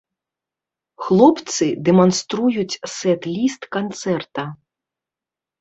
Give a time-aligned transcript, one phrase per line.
[1.07, 4.49] Хлопцы дэманструюць сэт-ліст канцэрта.